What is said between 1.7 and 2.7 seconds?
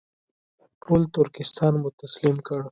مو تسلیم کړ.